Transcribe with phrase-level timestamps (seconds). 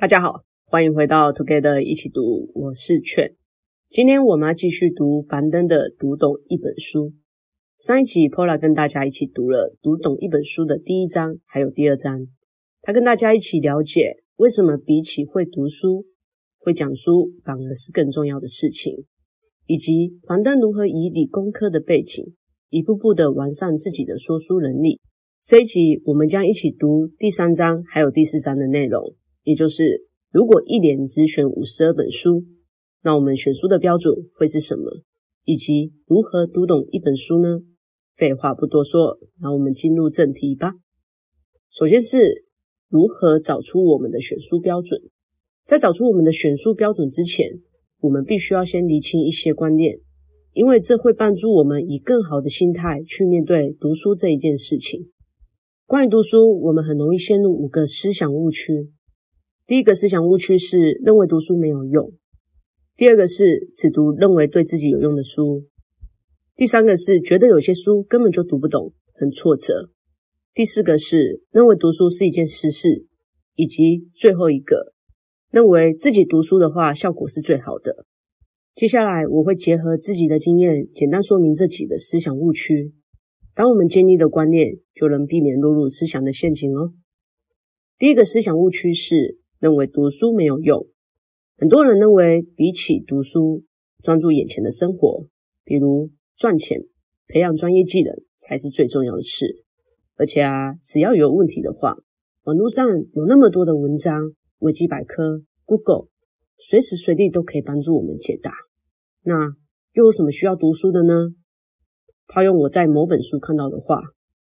[0.00, 3.34] 大家好，欢迎回到 Together 一起读，我是劝。
[3.88, 7.06] 今天我们要继续读樊登的《读懂一本书》。
[7.84, 12.28] 上一期 Paula 跟大家一起读了《读懂一本书》的第一章，还有第二章。
[12.80, 16.06] 他跟大家一起了解为什么比起会读书、
[16.60, 19.04] 会讲书，反而是更重要的事情，
[19.66, 22.24] 以及樊登如何以理工科的背景，
[22.70, 25.00] 一步步的完善自己的说书能力。
[25.42, 29.16] 这一期我们将一起读第三章还有第四章的内容。
[29.48, 32.44] 也就是，如果一年只选五十二本书，
[33.02, 35.00] 那我们选书的标准会是什么？
[35.44, 37.60] 以及如何读懂一本书呢？
[38.14, 40.74] 废话不多说，那我们进入正题吧。
[41.70, 42.44] 首先是
[42.90, 45.00] 如何找出我们的选书标准。
[45.64, 47.62] 在找出我们的选书标准之前，
[48.00, 49.98] 我们必须要先厘清一些观念，
[50.52, 55.08] 因为这会帮助我们以更好的心态去面对读书这一件事情。
[55.86, 58.92] 关于读书，我们很容易陷入五个思想误区。
[59.68, 62.14] 第一个思想误区是认为读书没有用，
[62.96, 65.66] 第二个是只读认为对自己有用的书，
[66.56, 69.90] 第三个是觉得有些书根本就读不懂，很挫折，
[70.54, 73.04] 第四个是认为读书是一件实事，
[73.56, 74.94] 以及最后一个
[75.50, 78.06] 认为自己读书的话效果是最好的。
[78.74, 82.94] 接下来我会结合自己的经验，简单说明这几个思想误区。
[83.54, 86.94] 当我们建立的观念，就能避免落入思想的陷阱哦。
[87.98, 89.36] 第一个思想误区是。
[89.60, 90.86] 认为读书没有用，
[91.56, 93.64] 很多人认为比起读书，
[94.02, 95.26] 专注眼前的生活，
[95.64, 96.82] 比如赚钱、
[97.26, 99.64] 培养专业技能，才是最重要的事。
[100.16, 101.96] 而且啊，只要有问题的话，
[102.44, 106.08] 网络上有那么多的文章、维基百科、Google，
[106.56, 108.52] 随时随地都可以帮助我们解答。
[109.22, 109.34] 那
[109.92, 111.34] 又有什么需要读书的呢？
[112.28, 114.00] 套用我在某本书看到的话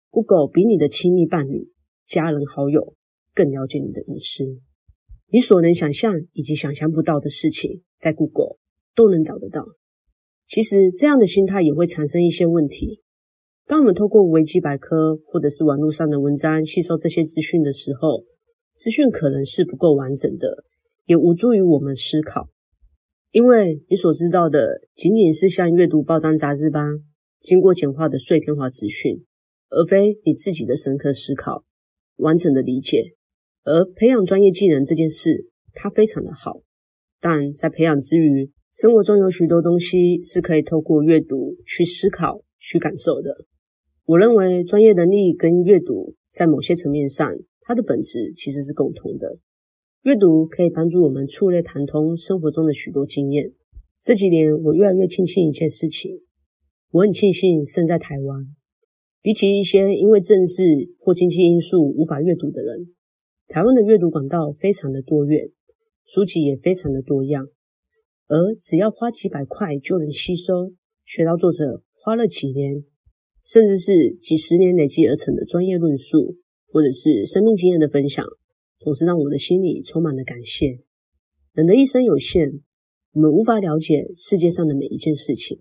[0.10, 1.72] ，Google 比你的亲密伴侣、
[2.06, 2.96] 家人、好友
[3.34, 4.60] 更了解你的隐私。
[5.32, 8.58] 你所能想象以及想象不到的事情，在 Google
[8.96, 9.66] 都能找得到。
[10.48, 13.02] 其实这样的心态也会产生一些问题。
[13.68, 18.24] 当我们透过维基百科或者是网络上的文章吸收这些资讯的时候，
[18.74, 20.64] 资讯可能是不够完整的，
[21.06, 22.50] 也无助于我们思考。
[23.32, 27.04] 因为你所知道的仅仅是像阅读报章杂志般
[27.40, 29.24] 经过简化的碎片化资讯，
[29.70, 31.64] 而非你自己的深刻思考、
[32.16, 33.14] 完整的理解。
[33.70, 36.64] 而培养专业技能这件事，它非常的好，
[37.22, 43.46] 但在培养之余，生活中有许多东西是可以透过阅读去思考、去感受的。
[44.06, 47.32] 我认为专业能力跟阅读在某些层面上，
[47.62, 49.38] 它的本质其实是共同的。
[50.02, 53.52] 阅读可以帮助我们触类旁通生活中的许多经验。
[54.02, 56.22] 这几年，我越来越庆幸一件事情，
[56.90, 58.48] 我很庆幸生在台湾，
[59.22, 60.64] 比起一些因为政治
[60.98, 62.88] 或经济因素无法阅读的人。
[63.50, 65.50] 台湾的阅读管道非常的多元，
[66.06, 67.48] 书籍也非常的多样，
[68.28, 70.72] 而只要花几百块就能吸收，
[71.04, 72.84] 学到作者花了几年，
[73.44, 76.36] 甚至是几十年累积而成的专业论述，
[76.68, 78.24] 或者是生命经验的分享，
[78.78, 80.82] 总是让我的心里充满了感谢。
[81.54, 82.62] 人的一生有限，
[83.14, 85.58] 我们无法了解世界上的每一件事情，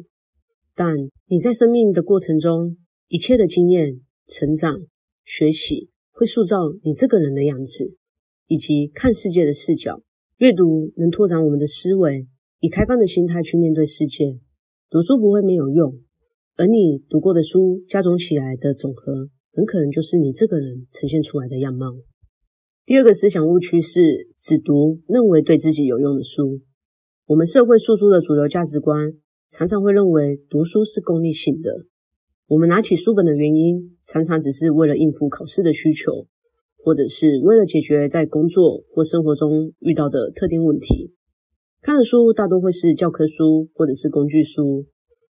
[0.75, 0.95] 但
[1.25, 2.77] 你在生命的过程中，
[3.09, 4.77] 一切的经验、成长、
[5.25, 5.89] 学习。
[6.19, 7.95] 会塑造你这个人的样子，
[8.49, 10.03] 以及看世界的视角。
[10.39, 12.27] 阅读能拓展我们的思维，
[12.59, 14.41] 以开放的心态去面对世界。
[14.91, 16.01] 读书不会没有用，
[16.57, 21.95] 而你读过的书加总起来的总和，很可能就是你这个人呈现出来的样貌。
[22.85, 26.63] 第二个思想误区是只读认为对自己有用的书。
[27.27, 29.13] 我们社会输出的主流价值观，
[29.53, 31.87] 常常会认为读书是功利性的。
[32.49, 36.27] 我们拿起书本的原因，常常只是为了应付考试的需求，
[36.79, 41.13] 或者是为了解决在工作或生活中遇到的特定问题。
[41.83, 44.87] 看的书大多会是教科书或者是工具书，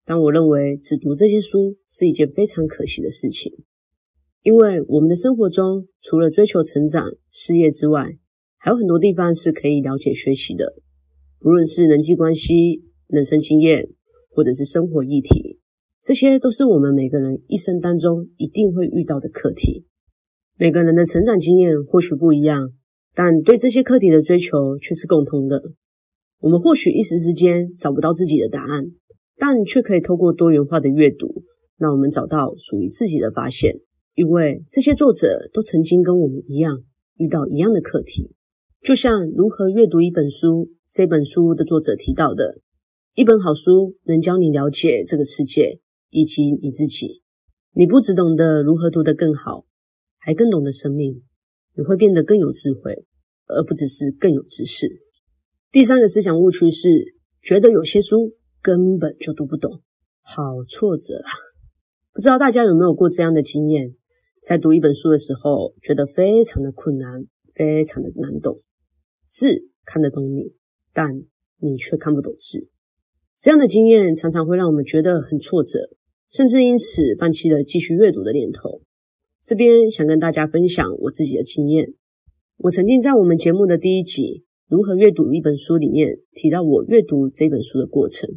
[0.05, 3.51] 但我认为只读这些书是一件非常可惜的事情，
[4.41, 8.17] 因为我们的生活中除了追求成长、事业之外，
[8.57, 10.75] 还有很多地方是可以了解学习的，
[11.41, 13.89] 无论是人际关系、人生经验，
[14.29, 15.50] 或者是生活议题。
[16.03, 19.85] 这些都是我们每个人一生当中一定会遇到的课题。
[20.57, 22.71] 每个人的成长经验或许不一样，
[23.13, 25.61] 但对这些课题的追求却是共通的。
[26.39, 28.85] 我们或许一时之间找不到自己的答案，
[29.37, 31.43] 但却可以透过多元化的阅读，
[31.77, 33.75] 让我们找到属于自己的发现。
[34.15, 36.83] 因为这些作者都曾经跟我们一样
[37.17, 38.31] 遇到一样的课题。
[38.81, 42.59] 就像如何阅读一本书，这本书的作者提到的，
[43.13, 45.79] 一本好书能教你了解这个世界。
[46.11, 47.23] 以及你自己，
[47.73, 49.65] 你不只懂得如何读得更好，
[50.19, 51.23] 还更懂得生命。
[51.73, 53.05] 你会变得更有智慧，
[53.47, 54.87] 而不只是更有知识。
[55.71, 59.81] 第三个思想误区是觉得有些书根本就读不懂，
[60.21, 61.31] 好挫折啊！
[62.13, 63.95] 不知道大家有没有过这样的经验？
[64.43, 67.25] 在读一本书的时候，觉得非常的困难，
[67.55, 68.59] 非常的难懂，
[69.27, 70.53] 字看得懂你，
[70.91, 71.23] 但
[71.59, 72.67] 你却看不懂字。
[73.39, 75.79] 这样的经验常常会让我们觉得很挫折，
[76.31, 78.81] 甚至因此放弃了继续阅读的念头。
[79.43, 81.93] 这边想跟大家分享我自己的经验。
[82.57, 84.21] 我曾经在我们节目的第一集
[84.69, 88.29] 《如何阅读一本书》里面提到我阅读这本书的过程。《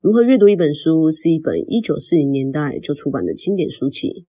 [0.00, 4.26] 如何阅读一本书》是一本一九四零年代就出版的经典书籍。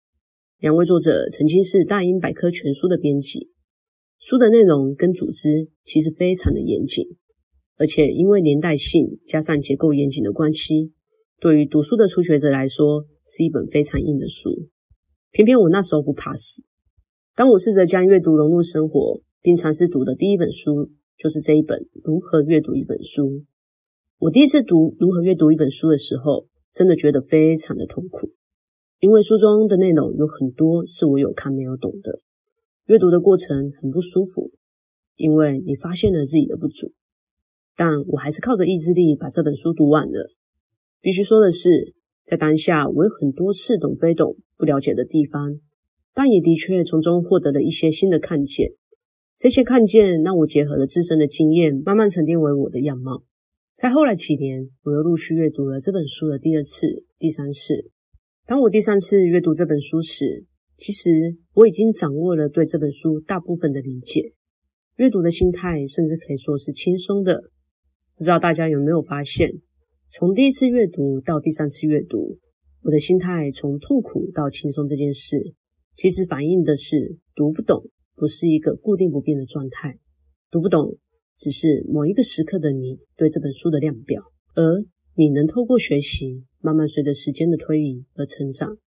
[0.59, 3.51] 两位作者曾经是大英百科全书的编辑。
[4.19, 7.07] 书的内容跟组织其实非常的严谨，
[7.77, 10.93] 而且因为年代性加上结构严谨的关系，
[11.39, 14.69] 对于读书的初学者来说是一本非常硬的书。
[15.31, 16.65] 偏偏我那时候不怕死。
[17.35, 23.29] 当我试着将阅读融入生活，并尝试读的第一本书，就是这一本《如何阅读一本书》。
[24.19, 28.33] 我第一次读《如何阅读一本书》的时候，真的觉得非常的痛苦，
[29.01, 32.21] 因为书中的内容有很多是我有看没有懂的。
[32.87, 34.53] 阅读的过程很不舒服，
[35.17, 36.95] 因为你发现了自己的不足。
[37.77, 40.31] 但我还是靠着意志力把这本书读完了。
[41.07, 41.95] 必须说的是，
[42.25, 44.39] 在当下我有很多似懂非懂。
[44.57, 45.61] 不了解的地方，
[46.13, 48.73] 但也的确从中获得了一些新的看见。
[49.39, 53.23] 这些看见让我结合了自身的经验，慢慢沉淀为我的样貌。
[53.77, 57.93] 在后来几年，我又陆续阅读了这本书的第二次、第三次。
[58.45, 60.45] 当我第三次阅读这本书时，
[60.77, 64.33] 其实我已经掌握了对这本书大部分的理解，
[64.97, 67.43] 阅读的心态甚至可以说是轻松的。
[68.17, 69.53] 不知道大家有没有发现，
[70.09, 72.39] 从第一次阅读到第三次阅读。
[72.83, 75.55] 我的心态从痛苦到轻松这件事，
[75.97, 79.99] 其实反映的是读不懂不是一个固定不变的状态，
[80.53, 80.97] 读不懂
[81.37, 84.23] 只是某一个时刻的你对这本书的量表，
[84.55, 84.85] 而
[85.17, 88.79] 你能透过学习，慢慢随着时间的推移而成长。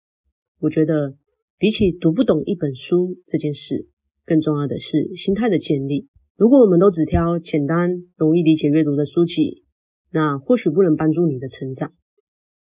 [0.60, 1.16] 我觉得
[1.58, 3.88] 比起读不懂一本书这件事，
[4.24, 6.06] 更重要的是心态的建立。
[6.36, 9.64] 如果我们都只挑简单、容易理解阅读的书籍，
[10.10, 11.92] 那或许不能帮助你的成长。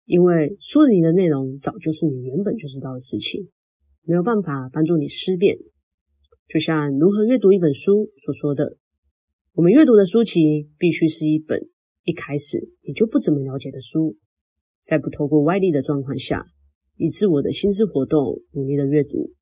[0.06, 3.50] 因为书里的内容早就是你原本就知道的事情，
[4.04, 5.58] 没有办法帮助你思辨。
[6.48, 8.78] 就像如何阅读一本书所说的，
[9.54, 11.70] 我们阅读的书籍必须是一本
[12.04, 14.16] 一开始你就不怎么了解的书，
[14.82, 16.42] 在不透过外力的状况下，
[16.96, 19.34] 以自我的心智活动努力的阅读，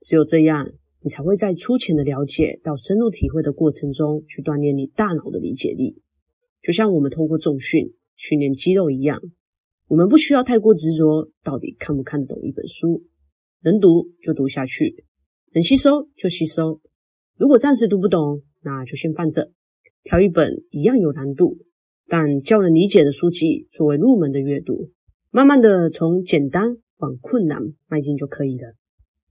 [0.00, 0.70] 只有这样，
[1.00, 6.02] 你才会在粗浅的了解到深入体会的过程中去锻炼你大脑的理解力，
[6.62, 9.20] 就像我们通过重训训练肌肉一样。
[9.86, 13.02] 我们不需要太过执着，到底看不看懂一本书，
[13.62, 15.04] 能读就读下去，
[15.52, 16.80] 能吸收就吸收。
[17.36, 19.50] 如果暂时读不懂，那就先放着，
[20.04, 21.58] 挑一本一样有难度
[22.06, 24.90] 但较能理解的书籍作为入门的阅读，
[25.30, 28.74] 慢慢的从简单往困难迈进就可以了。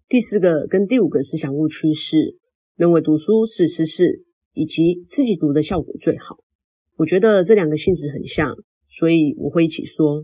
[0.10, 2.36] 第四个跟第五个思想误区是
[2.76, 6.40] 认为读书是私事，以及自己读的效果最好。
[7.00, 10.24] 我觉得这两个性质很像，所以我会一起说。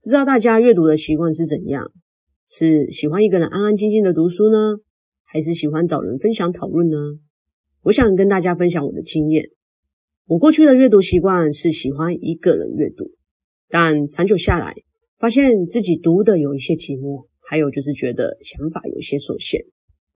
[0.00, 1.92] 不知道大家阅读的习惯是怎样？
[2.48, 4.78] 是喜欢一个人安安静静的读书呢，
[5.22, 6.96] 还是喜欢找人分享讨论呢？
[7.82, 9.50] 我想跟大家分享我的经验。
[10.24, 13.10] 我过去的阅读习惯是喜欢一个人阅读，
[13.68, 14.76] 但长久下来，
[15.18, 19.66] 发现自己读的有一些寂寞，还有就是觉得想法有些受限。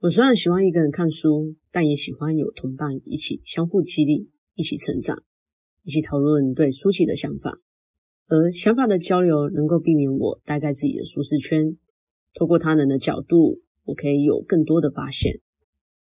[0.00, 5.22] 我虽然喜欢一个人看书，但也喜欢有同伴一起相互激励，一起成长，
[5.84, 7.58] 一起讨论对书籍的想法。
[8.28, 11.76] 而想法的交流能够避免我待在自己的舒适圈，
[12.34, 15.40] 透过他人的角度，我可以有更多的发现。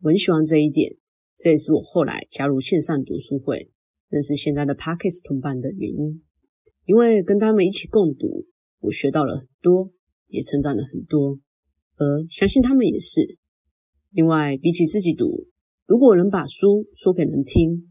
[0.02, 0.96] 我很喜欢这一点，
[1.38, 3.70] 这也是我后来加入线上读书会，
[4.08, 6.22] 认识现在的 Podcast 同伴的原因。
[6.84, 8.46] 因为跟他们一起共读，
[8.80, 9.90] 我学到了很多，
[10.26, 11.38] 也成长了很多。
[11.96, 13.38] 而相信他们也是。
[14.10, 15.46] 另外，比起自己读，
[15.86, 17.87] 如果能把书说给人听，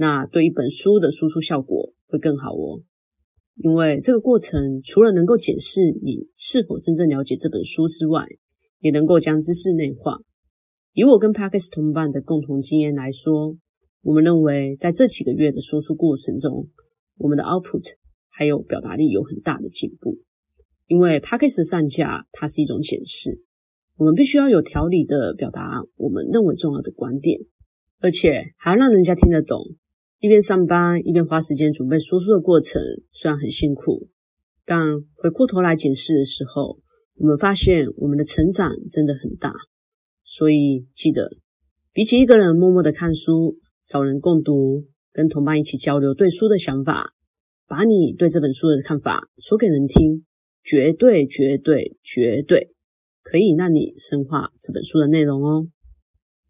[0.00, 2.80] 那对一本书的输出效果会更好哦。
[3.56, 8.26] 因为这个过程除了能够检视你是否真正了解这本书之外，
[8.78, 10.20] 也能够将知识内化。
[10.94, 13.58] 以我跟 Podcast 同伴的共同经验来说，
[14.00, 16.68] 我们认为在这几个月的输出过程中，
[17.18, 17.84] 我们的 output
[18.30, 20.16] 还有表达力有很大的进步。
[20.86, 23.42] 因为 Podcast 上架它是一种检视，
[23.98, 27.38] 我们必须要有条理的表达我们认为重要的观点，
[28.00, 29.76] 而且还要让人家听得懂。
[30.20, 32.78] 一边上班一边花时间准备说书的过程，
[33.10, 34.10] 虽然很辛苦，
[34.66, 36.78] 但回过头来检视的时候，
[37.16, 39.54] 我们发现我们的成长真的很大。
[40.22, 41.30] 所以记得，
[41.94, 47.14] 比起一个人默默的看书，找人共读，跟同伴一起交流对书的想法，
[47.66, 50.26] 把你对这本书的看法说给人听，
[50.62, 52.74] 绝对绝对绝对
[53.22, 55.68] 可以让你深化这本书的内容哦。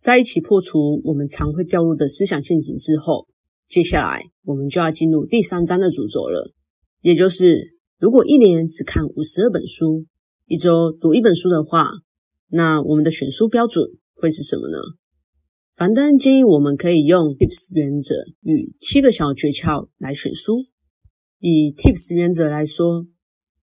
[0.01, 3.29] 在一起破除我们常会掉入的思想陷阱之后，
[3.71, 6.53] 接下来我们就要进入第三章的主轴了，
[7.03, 10.07] 也就是如果一年只看五十二本书，
[10.47, 11.87] 一周读一本书的话，
[12.49, 14.79] 那我们的选书标准会是什么呢？
[15.77, 20.65] 樊登建议我们可以用 TIPS 原则与七个小诀窍来选书。
[21.39, 23.07] 以 TIPS 原则来说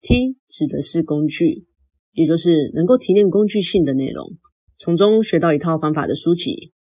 [0.01, 1.69] ，T 指的是工具，
[2.11, 4.37] 也就是能够提炼工具性的内容，
[4.77, 6.73] 从中学到一套方法的书籍。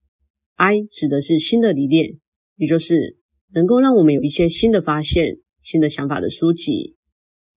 [0.55, 2.19] I 指的是新的理念，
[2.61, 3.17] 也就是
[3.55, 6.95] 能够让我们有一些新的发现、新的想法的书籍。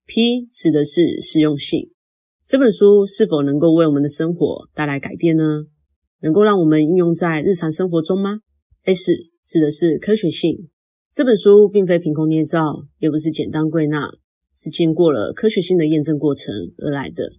[0.05, 1.91] P 指的是实用性，
[2.47, 5.43] 这本书是否能够为我们的生活带来改变呢？
[6.21, 8.39] 能够让我们应用在日常生活中吗
[8.85, 9.11] ？S
[9.43, 10.69] 指的是科学性。
[11.11, 14.09] 这本书并非凭空捏造，也不是简单归纳，
[14.57, 17.29] 是经过了科学性的验证过程而来的。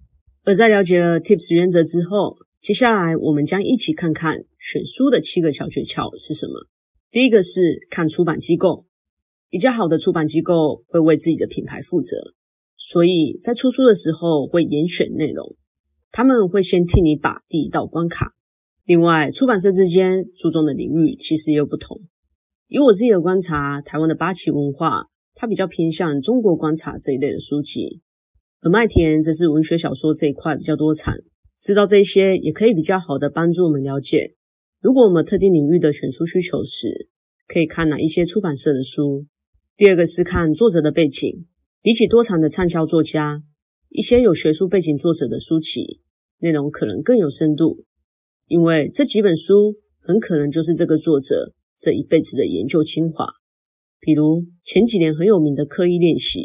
[0.44, 6.68] 而在了解了 TIPS 原则之后，接下来我们将一起看看选书的七个小诀窍是什么。
[7.14, 8.86] 第一个是看出版机构，
[9.48, 12.16] 比较好的出版机构会为自己的品牌负责，
[12.76, 15.54] 所以在出书的时候会严选内容，
[16.10, 18.32] 他们会先替你把第一道关卡。
[18.84, 22.00] 另外，出版社之间注重的领域其实也有不同。
[22.66, 25.06] 以我自己的观察，台湾的八旗文化，
[25.36, 28.00] 它比较偏向中国观察这一类的书籍，
[28.60, 31.18] 而麦田则是文学小说这一块比较多产。
[31.60, 34.34] 知道这些，也可以比较好的帮助我们了解，
[34.84, 37.08] 如果我们特定领域的选书需求时，
[37.48, 39.24] 可以看哪一些出版社的书。
[39.78, 41.46] 第二个是看作者的背景，
[41.80, 43.42] 比起多产的畅销作家，
[43.88, 46.02] 一些有学术背景作者的书籍，
[46.40, 47.86] 内容可能更有深度，
[48.46, 51.54] 因为这几本书很可能就是这个作者。
[51.78, 53.26] 这一辈子的研究精华，
[54.00, 56.40] 比如前几年很有名的《刻意练习》，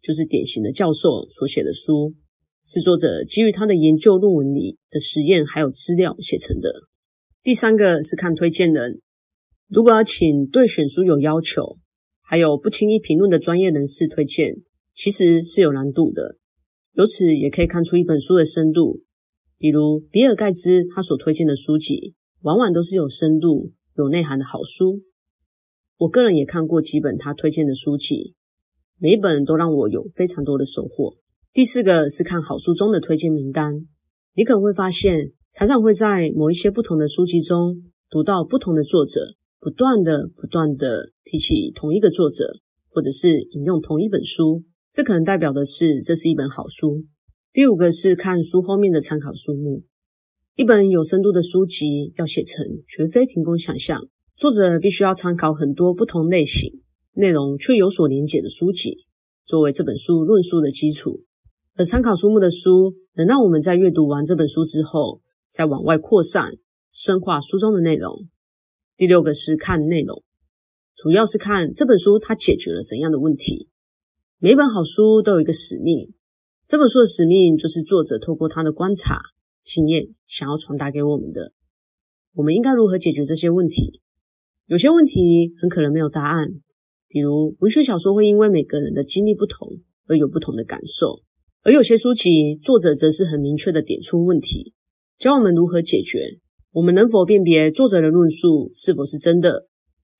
[0.00, 2.14] 就是典型的教授所写的书，
[2.66, 6.70] 是作者基于他的研究论文里的实验还有资料写成的。
[7.42, 9.00] 第三个是看推荐人，
[9.68, 11.78] 如果要请对选书有要求，
[12.20, 14.56] 还有不轻易评论的专业人士推荐，
[14.92, 16.36] 其实是有难度的。
[16.92, 19.02] 由此也可以看出一本书的深度，
[19.56, 23.72] 比如比尔盖茨他所推荐的书籍，往往都是有深度。
[23.94, 25.02] 有内涵的好书，
[25.96, 28.36] 我个人也看过几本他推荐的书籍，
[28.96, 31.16] 每一本都让我有非常多的收获。
[31.52, 33.88] 第四个是看好书中的推荐名单，
[34.34, 42.58] 你可能会发现，常常会在某一些不同的书籍中读到不同的作者，不断的、不断的提起同一个作者，
[42.90, 44.62] 或者是引用同一本书，
[44.92, 47.04] 这可能代表的是这是一本好书。
[47.52, 49.82] 第五个是看书后面的参考书目。
[50.54, 54.02] 一本有深度的书籍要写成，绝非凭空想象。
[54.36, 56.82] 作者必须要参考很多不同类型、
[57.14, 59.06] 内容却有所连结的书籍，
[59.44, 61.24] 作为这本书论述的基础。
[61.74, 66.52] 而参考书目的书，能让我们在阅读完这本书之后，再往外扩散、
[66.92, 68.28] 深化书中的内容。
[68.96, 70.22] 第六个是看内容，
[70.96, 73.68] 主要是看这本书它解决了怎样的问题。
[74.38, 76.14] 每本好书都有一个使命，
[76.66, 79.20] 这本书的使命就是作者透过他的观察。
[79.64, 81.52] 经验想要传达给我们的，
[82.32, 84.00] 我们应该如何解决这些问题？
[84.64, 86.48] 有些问题很可能没有答案，
[87.06, 91.20] 比如文学小说会因为每个人的经历不同而有不同的感受，
[91.64, 94.72] 而有些书籍作者则是很明确的点出问题，
[95.18, 96.38] 教我们如何解决。
[96.70, 99.66] 我们能否辨别作者的论述是否是真的，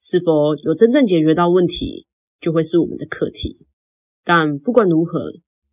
[0.01, 2.07] 是否有真正解决到问题，
[2.41, 3.59] 就会是我们的课题。
[4.25, 5.31] 但不管如何，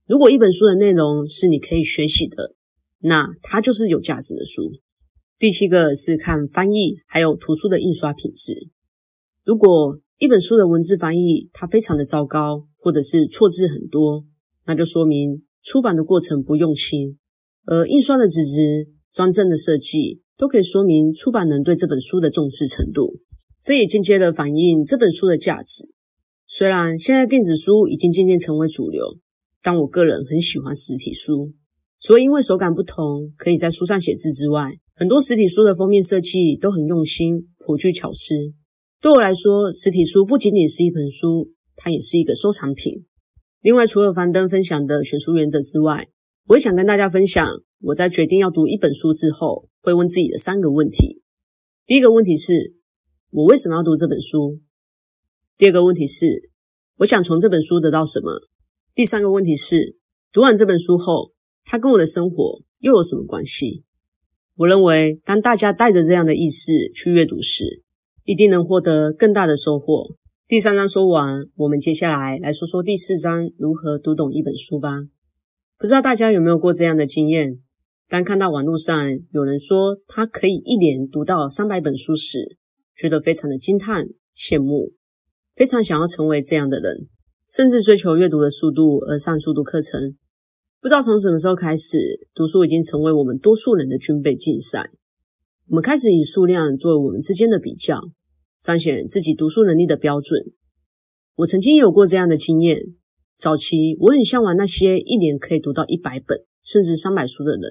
[0.08, 2.53] 如果一本书的内容是你可以学习的。
[3.00, 4.72] 那它就是有价值的书。
[5.38, 8.70] 第七个是看翻译，还有图书的印刷品质。
[9.44, 14.25] 如果一本书的文字翻译它非常的糟糕，或者是错字很多，
[14.65, 17.20] 那就说明出版的过程不用心。
[17.65, 23.22] 而印刷的纸质、装帧的设计，都可以说明出版人对这本书的重视程度。
[23.63, 25.88] 这也间接的反映这本书的价值。
[26.45, 29.17] 虽然现在电子书已经渐渐成为主流，
[29.63, 31.53] 但我个人很喜欢实体书。
[32.01, 38.36] 除了因为手感不同，可以在书上写字之外，很多实体书的封面设计都很用心，颇具巧思。
[39.01, 43.05] 对我来说，实体书不仅仅是一本书，它也是一个收藏品。
[43.62, 46.10] 另外，除了樊登分享的选书原则之外，
[46.48, 47.48] 我也想跟大家分享，
[47.86, 51.22] 我在决定要读一本书之后，会问自己的三个问题。
[51.86, 52.74] 第一个问题是，
[53.30, 54.60] 我为什么要读这本书？
[55.56, 56.50] 第二个问题是，
[56.98, 58.42] 我想从这本书得到什么？
[58.96, 59.98] 第三个问题是，
[60.34, 63.84] 读完这本书后，它跟我的生活又有什么关系？
[64.56, 67.84] 我认为，当大家带着这样的意识去阅读时，
[68.24, 70.15] 一定能获得更大的收获。
[70.48, 75.04] 第三章说完，我们接下来来说说第四章如何读懂一本书吧。
[75.77, 77.60] 不知道大家有没有过这样的经验？
[78.08, 82.58] 当看到网络上有人说他可以一年读到三百本书时，
[82.96, 84.06] 觉得非常的惊叹、
[84.38, 84.94] 羡慕，
[85.56, 87.08] 非常想要成为这样的人，
[87.52, 90.16] 甚至追求阅读的速度而上速读课程。
[90.80, 94.92] 不知道从什么时候开始，读书已经成为我们多数人的军备竞赛。
[95.68, 98.00] 我们开始以数量作为我们之间的比较。
[98.62, 100.42] 彰显自己读书能力的标准。
[101.36, 102.82] 我曾经有过这样的经验。
[103.38, 107.62] 早期我很向往那些一年可以读到一百本甚至三百书的人。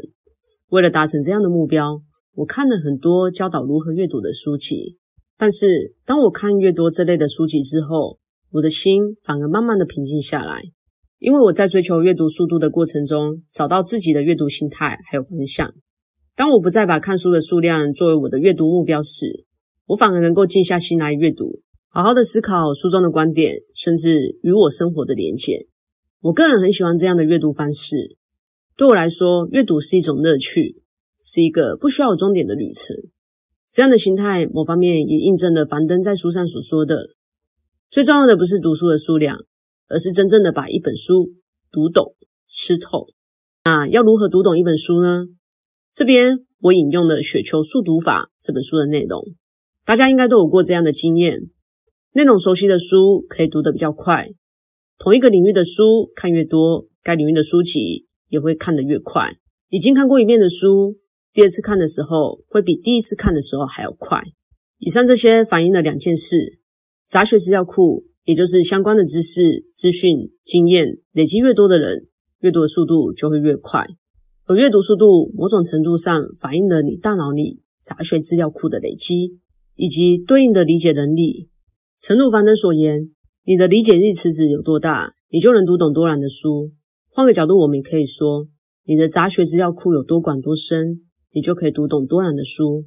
[0.74, 2.02] 为了达成这样的目标，
[2.34, 4.96] 我看了很多教导如何阅读的书籍。
[5.38, 8.18] 但是当我看越多这类的书籍之后，
[8.50, 10.62] 我的心反而慢慢的平静下来。
[11.20, 15.72] 因为我在追求阅读速度的过程中，找到自己的阅读心态还有方向。
[16.34, 19.44] 当我不再把看书的数量作为我的阅读目标时，
[19.86, 25.68] 我反而能够静下心来阅读，好好的思考书中的观点，甚至与我生活的连结。
[26.20, 28.16] 我个人很喜欢这样的阅读方式。
[28.76, 30.82] 对我来说，阅读是一种乐趣，
[31.20, 32.96] 是一个不需要有终点的旅程。
[33.70, 37.10] 这样的心态，某方面也印证了樊登在书上所说的：
[37.88, 39.38] 最重要的不是读书的数量，
[39.86, 41.30] 而是真正的把一本书
[41.70, 42.16] 读懂、
[42.48, 43.06] 吃透。
[43.64, 45.26] 那要如何读懂一本书呢？
[45.92, 49.24] 这边我引用了《雪球速读法》这本书的内容。
[49.84, 51.42] 大家应该都有过这样的经验，
[52.12, 54.30] 内容熟悉的书可以读得比较快，
[54.98, 59.30] 同一个领域的书看越多，该领域的书籍也会看得越快。
[59.68, 60.96] 已经看过一遍的书，
[61.32, 64.20] 第二次看的时候会比第一次看的时候还要快。
[64.78, 66.58] 以上这些反映了两件事：
[67.06, 72.08] 杂学资料库，也就是相关的知识、资讯、经验累积越多的人，
[72.40, 73.86] 阅读的速度就会越快。
[74.46, 79.38] 而阅读速度某种程度上反映了你大脑里杂学资料库的累积。
[79.76, 81.48] 以及对应的理解能力。
[81.98, 83.10] 诚如樊登所言，
[83.44, 86.70] 你的理解力池子有多大，你就能读懂多难的书。
[87.16, 88.48] 换个角度，我们也可以说，
[88.82, 92.86] 你的杂学资料库有多广多深，你就可以读懂多难的书。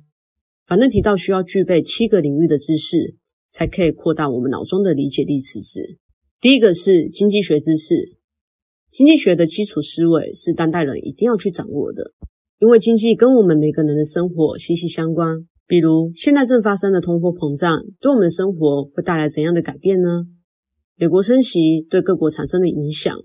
[0.66, 3.16] 反正提到需要具备七个领域的知识，
[3.50, 5.96] 才可以扩大我们脑中的理解力池子。
[6.42, 8.18] 第一个是经济学知识，
[8.92, 12.12] 经济学的基础思维是当代人一定要去掌握的，
[12.60, 15.48] 因为经济跟我们每个人的生活息息相关。
[15.68, 20.26] 比如，现在正发生的通货膨胀，对我们的生活会带来怎样的改变呢？
[20.98, 23.18] 美国升息对各国产生的影响，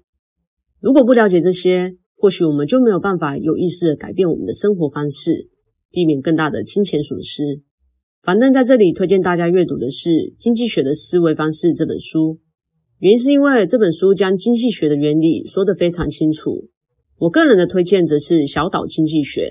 [0.83, 5.49] 如果不了解这些，或许我们就没有办法有意识地改变我们的生活方式，
[5.93, 7.63] 避免更大的金钱损失。
[8.21, 12.41] 樊登在这里推荐大家阅读的是《经济学的思维方式》这本书，
[12.99, 16.69] 原因是因为这本书将经济学的原理说得非常清楚。
[17.19, 19.43] 我个人的推荐则是《小岛经济学》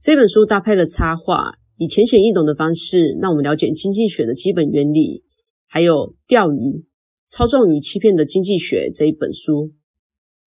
[0.00, 1.52] 这本书，搭配了插画。
[1.76, 5.24] 以浅显易懂的方式，让我们了解经济学的基本原理，
[5.66, 6.84] 还有钓鱼、
[7.26, 9.72] 操纵与欺骗的经济学这一本书。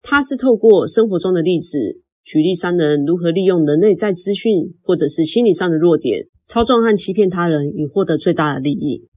[0.04, 9.08] 它是透过生活中的例子，举例商人如何利用人类在资讯或者是心理上的弱点，操纵和欺骗他人，以获得最大的利益。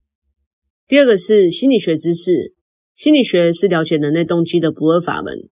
[0.87, 2.55] 第二个是心理学知识，
[2.95, 5.49] 心理学是了解人类动机的不二法门。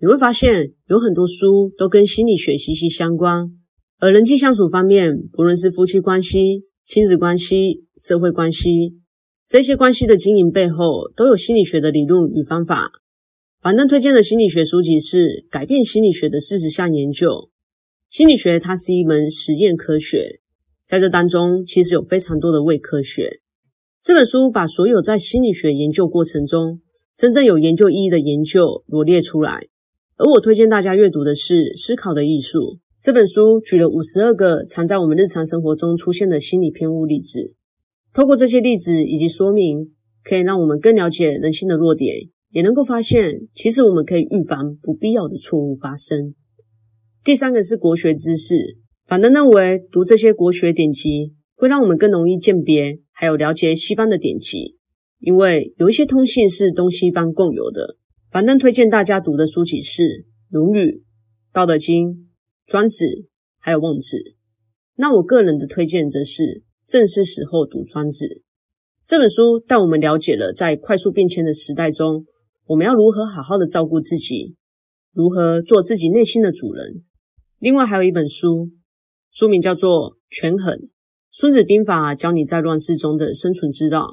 [0.00, 3.50] 你会发现有很多书都跟心理学息息相关。
[3.98, 8.94] 而人际相处方面，不论是夫妻关系、亲子关系、社会关系，
[9.48, 12.92] 这些关系的经营背后，都有心理学的理论与方法。
[13.60, 15.18] 樊登推荐的心理学书籍是
[15.50, 17.28] 《改变心理学的四十项研究》。
[18.08, 20.38] 心理学它是一门实验科学，
[20.86, 23.40] 在这当中其实有非常多的伪科学。
[24.00, 26.80] 这本书把所有在心理学研究过程中
[27.16, 29.66] 真正有研究意义的研究罗列出来。
[30.16, 32.58] 而我推荐大家阅读的是《思考的艺术》。
[33.02, 37.56] 这本书举了五十二个常在我们日常生活中出现的心理偏误例子，
[38.14, 46.34] 透过这些例子以及说明，可以让我们更了解人性的弱点，也能够发现，其实我们可以预防不必要的错误发生。
[47.24, 54.76] 第三个是国学知识，樊登认为读这些国学典籍会让我们更容易鉴别，还有了解西方的典籍，
[55.18, 57.96] 因为有一些通信是东西方共有的。
[58.30, 60.02] 樊登推荐大家读的书籍是
[60.50, 60.90] 《论语》
[61.52, 62.08] 《道德经》。
[62.66, 63.06] 庄子
[63.58, 64.18] 还有孟子，
[64.96, 68.42] 那我个人的推荐则是正是时候读庄子
[69.06, 72.26] 这本书，带我们了解了在快速变迁的时代中，
[72.68, 74.54] 我们要如何好好的照顾自己，
[75.14, 77.02] 如何做自己内心的主人。
[77.58, 78.68] 另外还有一本书，
[79.32, 80.74] 书名叫做《权衡·
[81.32, 84.06] 孙子兵法》，教你在乱世中的生存之道。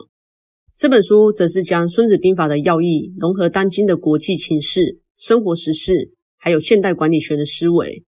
[0.73, 8.05] 这本书则是将孙子兵法的要义融合当今的国际情势、生活时事，还有现代管理学的思维。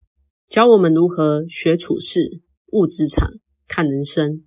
[0.47, 3.31] 教我们如何学处事、悟职场、
[3.67, 4.43] 看人生。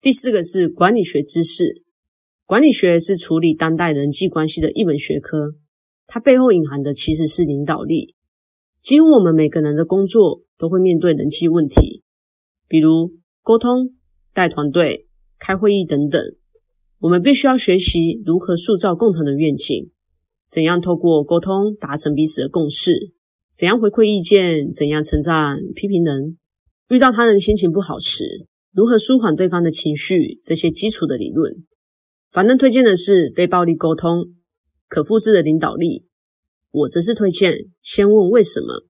[0.00, 1.82] 第四个是管理学知识。
[2.48, 5.52] 管理学是处理当代人际关系的一门学科，
[6.06, 8.14] 它背后隐含的其实是领导力。
[8.80, 12.02] 几乎我们每个人的工作都会面对人际问题，
[12.66, 13.90] 比如沟通、
[14.32, 15.08] 带团队、
[15.38, 16.22] 开会议等等。
[17.00, 19.90] 我们必须要学习如何塑造共同的愿景，
[20.50, 23.12] 怎样透过沟通达成彼此的共识，
[23.54, 26.38] 怎样回馈意见，怎样称赞批评人。
[26.88, 31.54] 遇到他人心情不好时，如何舒缓对方的情绪，这些基础的理论。
[32.32, 34.34] 反正推荐的是非暴力沟通，
[34.88, 36.06] 可复制的领导力。
[36.70, 38.84] 我则是推荐先问为什么。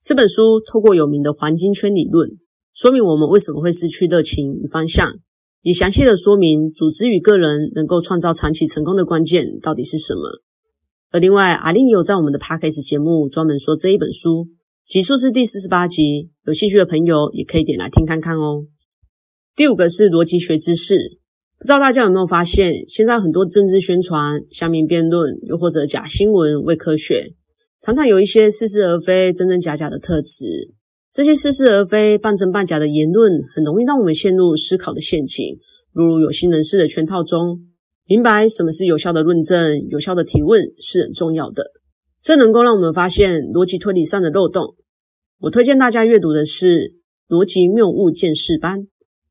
[0.00, 2.30] 这本书透过有名的黄金圈理论，
[2.72, 5.14] 说明我们为什么会失去热情与方向。
[5.62, 10.40] 也详细的说明，组织与个人能够创造长期成功的关键到底是什么。
[11.10, 14.48] 而另外，阿玲也有在我们的 Podcast 节目专门说这一本书，
[14.86, 18.64] 集数是第四十八集，有兴趣的朋友也可以点来听看看哦。
[19.54, 21.18] 第五个是逻辑学知识，
[21.60, 27.34] 不知道大家有没有发现，现在很多政治宣传、乡民辩论，又或者假新闻、伪科学，
[27.82, 30.46] 常常有一些似是而非、真真假假的特质。
[31.12, 35.58] 这些似是而非、半真半假的言论，很容易让我们陷入思考的陷阱，
[35.92, 37.60] 落入有心人士的圈套中。
[38.06, 41.72] 明白什么是有效的论证、有效的提问是很重要的，
[42.22, 44.76] 这能够让我们发现逻辑推理上的漏洞。
[45.40, 46.78] 我推荐大家阅读的是
[47.28, 48.86] 《逻辑谬误鉴识班：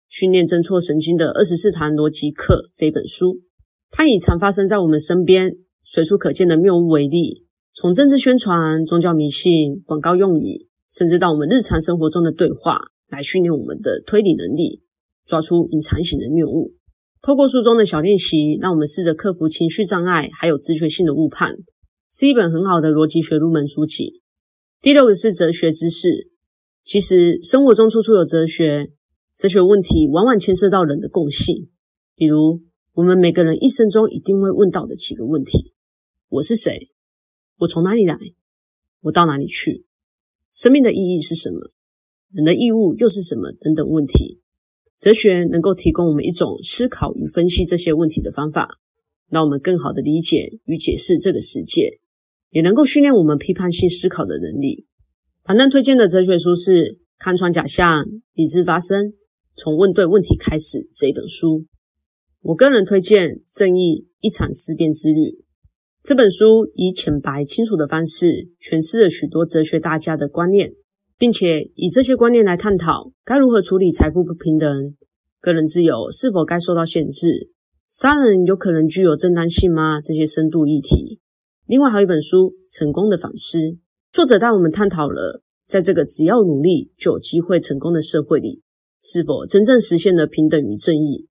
[0.09, 3.39] 训练侦错神经的二十四堂逻辑课》这本书。
[3.89, 10.67] 它以常发生在我们身边、随处可见的谬误为例，从政治宣传、宗教迷信、广告用语。
[10.91, 14.81] 甚至到我们日常生活中的对话，来训练我们的推理能力，
[15.23, 16.73] 抓出隐藏型的谬误。
[17.21, 21.55] 透过书中的小练习，让我们试着克服情绪障碍，还有直觉性的误判，
[22.11, 24.23] 是一本很好的逻辑学入门书籍。
[24.81, 26.31] 第六个是哲学知识，
[26.83, 28.89] 其实生活中处处有哲学，
[29.39, 31.69] 哲学问题往往牵涉到人的共性，
[32.13, 32.59] 比如
[32.91, 35.73] 我们每个人一生中一定会问到的几个问题：
[36.27, 36.89] 我是谁？
[37.59, 38.19] 我从哪里来？
[38.99, 39.85] 我到哪里去？
[40.51, 41.71] 生命的意义是什么？
[42.33, 43.53] 人的义务又是什么？
[43.61, 44.41] 等等问题，
[44.99, 48.77] 哲学能够提供我们一种思考与分析这些问题的方法，
[49.29, 52.01] 让我们更好地理解与解释这个世界，
[52.49, 54.85] 也能够训练我们批判性思考的能力。
[55.45, 56.71] 樊登推荐的哲学书是
[57.17, 59.13] 《看穿假象，理智发声：
[59.59, 61.65] 从问对问题开始》这本书。
[62.41, 65.19] 我个人推荐《正义：一场思辨之旅》。
[66.01, 70.71] 这本书以浅白清楚的方式诠释了许多哲学大家的观念，
[71.17, 74.95] 并且以这些观念来探讨该如何处理财富不平等、
[75.41, 77.49] 个人自由是否该受到限制、
[77.89, 79.99] 杀人有可能具有正当性吗？
[79.99, 81.19] 这些深度议题。
[81.67, 83.57] 另外还有一本书《成功的反思》，
[84.13, 88.61] 作者带我们探讨了在这个只要努力就有机会成功的社会里，
[89.01, 91.27] 是否真正实现了平等与正义。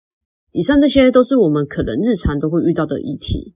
[0.53, 3.55] 以上这些都是我们可能日常都会遇到的议题。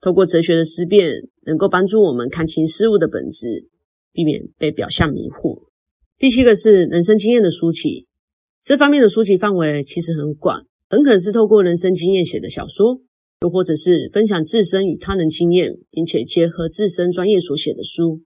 [0.00, 1.10] 透过哲学的思辨，
[1.46, 3.68] 能够帮助我们看清事物的本质，
[4.12, 5.68] 避免被表象迷惑。
[6.18, 8.06] 第七个是人生经验的书籍，
[8.62, 13.00] 这方面的书籍范围其实很广，很可能是透过人生经验写的小说，
[13.40, 18.20] 又或者是分享自身与他人经验，并且结合自身专业所写的书。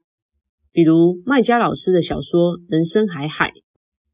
[0.73, 3.51] 比如麦家老师的小说《人生海海》，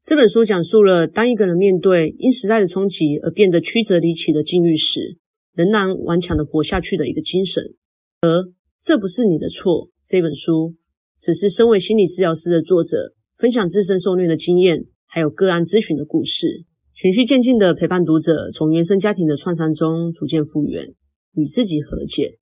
[0.05, 5.17] 这本书讲述了当一个人面对因时代的冲击而变得曲折离奇的境遇时，
[5.55, 7.73] 仍然顽强的活下去的一个精神，
[8.21, 8.45] 而
[8.79, 9.89] 这不是你的错。
[10.05, 10.75] 这本书
[11.19, 20.93] 只是身为心理治疗师的作者分享自身受虐的经验，还有个案咨询的故事，循序渐进的陪伴读者从原生家庭的创伤中逐渐复原，
[21.33, 22.37] 与自己和解。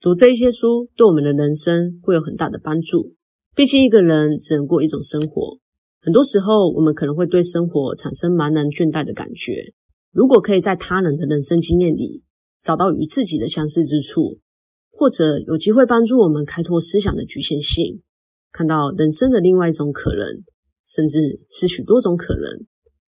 [0.00, 3.16] 读这一些书对我们的人生会有很大的帮助。
[3.56, 5.58] 毕竟一个人只能过一种生活，
[6.04, 9.72] 很多时候我们可能会对生活产生茫然倦怠的感觉。
[10.12, 12.22] 如果可以在他人的人生经验里，
[12.62, 14.38] 找到与自己的相似之处，
[14.90, 18.02] 或者有机会帮助我们开拓思想的局限性，
[18.52, 20.44] 看到人生的另外一种可能，
[20.86, 22.66] 甚至是许多种可能。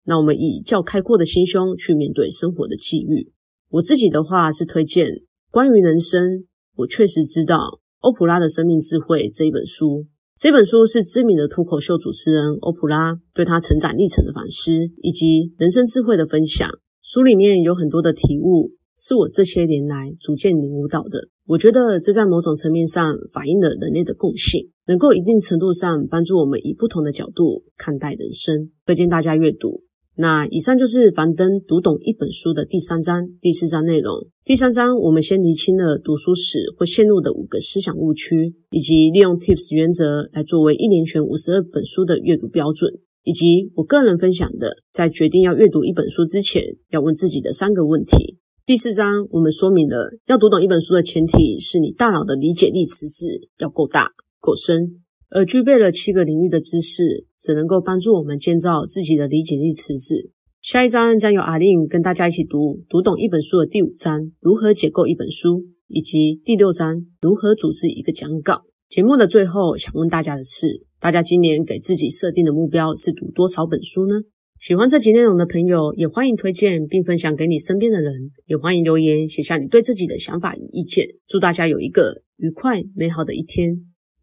[0.05, 3.31] 那我们以较开阔的心胸去面对生活的际遇。
[3.69, 5.11] 我自己的话是推荐
[5.51, 6.47] 关于人生，
[6.77, 10.07] 我确实知道欧普拉的生命智慧这一本书。
[10.39, 14.71] 这本书是知名的脱口秀主持人欧普拉对他成长历程的反思，
[15.03, 16.71] 以及人生智慧的分享。
[17.03, 18.71] 书里面有很多的体悟。
[19.01, 21.29] 是我这些年来逐渐领悟到的。
[21.47, 28.71] 我觉得这在某种层面上反映了人类的共性，能够一定程度上帮助我们以不同的角度看待人生。
[28.85, 29.83] 推荐大家阅读。
[30.21, 34.27] 那以上就是樊登读懂一本书的第三章、第四章内容。
[34.45, 42.95] 第三章我们先厘清了读书时会陷入的五个思想误区，以及利用 TIPS 原则来作为一年全五十二本书的阅读标准。
[43.23, 48.39] 以及我个人分享的，在决定要阅读一本书之前，要问自己的三个问题。
[48.67, 53.29] 第四章我们说明了，要读懂一本书的前提是你大脑的理解力池子
[53.59, 54.09] 要够大、
[54.41, 60.31] 够深，而具备了七个领域的知识，则能够帮助我们建造自己的理解力池子。
[60.61, 68.63] 下一章将由阿玲跟大家一起读读懂一本书的第五章，如何解构一本书，以及第六章如何组织一个讲稿。
[68.89, 74.23] 节目的最后，想问大家的是，大家今年给自己设定的目标是读多少本书呢？
[74.59, 81.07] 喜欢这集内容的朋友，也欢迎推荐并分享给你身边的人，也欢迎留言写下你对自己的想法与意见。
[81.29, 83.77] 祝大家有一个愉快美好的一天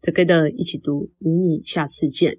[0.06, 2.34] ，Together 一起读，与你下次见。